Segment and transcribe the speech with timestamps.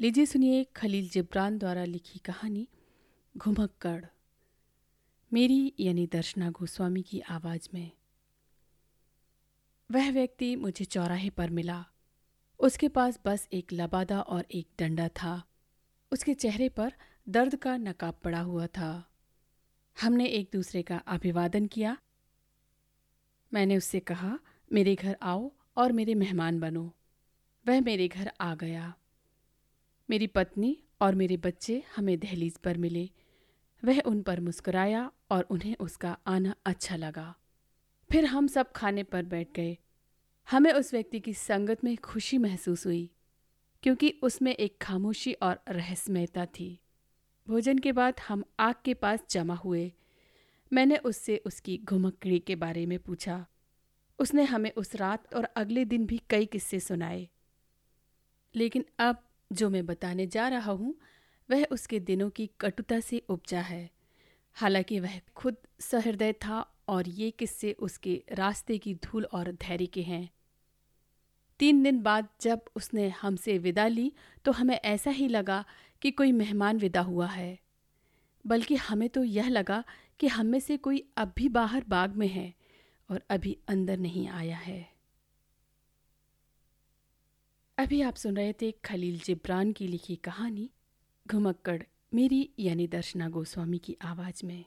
[0.00, 2.68] लीजिए सुनिए खलील जिब्रान द्वारा लिखी कहानी
[3.36, 4.04] घुमक्कड़
[5.32, 7.90] मेरी यानी दर्शना गोस्वामी की आवाज़ में।
[9.90, 11.86] वह व्यक्ति मुझे चौराहे पर मिला।
[12.60, 15.44] उसके पास बस एक लबादा और एक डंडा था।
[16.12, 16.92] उसके चेहरे पर
[17.28, 19.10] दर्द का नकाब पड़ा हुआ था।
[20.00, 21.98] हमने एक दूसरे का अभिवादन किया।
[23.52, 24.38] मैंने उससे कहा,
[24.72, 26.94] मेरे घर आओ और मेरे मेहमान बनो।
[27.68, 28.94] वह मेरे घर आ गया।
[30.10, 33.10] मेरी पत्नी और मेरे बच्चे हमें दहलीज पर मिले।
[33.84, 37.36] वह उन पर मुस्कुराया और उन्हें उसका आना अच्छा लगा।
[38.12, 39.78] फिर हम सब खाने पर बैठ गए।
[40.50, 43.10] हमें उस व्यक्ति की संगत में खुशी महसूस हुई,
[43.82, 46.80] क्योंकि उसमें एक खामोशी और रहस्यमयता थी।
[47.48, 49.92] भोजन के बाद हम आग के पास जमा हुए।
[50.72, 53.46] मैंने उससे उसकी घुमक्कड़ी के बारे में पूछा।
[54.18, 57.28] उसने हमें उस रात और अगले दिन भी कई किस्से सुनाए।
[58.54, 61.00] लेकिन अब जो मैं बताने जा रहा हूँ,
[61.50, 63.90] वह उसके दिनों की कटुता से उपजा है।
[64.54, 70.02] हालाँकि वह खुद सहृदय था और ये किस्से उसके रास्ते की धूल और धैर्य के
[70.02, 70.30] हैं।
[71.58, 74.12] तीन दिन बाद जब उसने हमसे विदा ली
[74.44, 75.64] तो हमें ऐसा ही लगा
[76.02, 77.58] कि कोई मेहमान विदा हुआ है।
[78.46, 79.84] बल्कि हमें तो यह लगा
[80.20, 82.54] कि हम में से कोई अब भी बाहर बाग में है
[83.10, 84.95] और अभी अंदर नहीं आया है।
[87.78, 90.70] अभी आप सुन रहे थे खलील जिब्रान की लिखी कहानी,
[91.28, 91.82] घुमक्कड़,
[92.14, 94.64] मेरी यानी दर्शना गोस्वामी की आवाज़ में।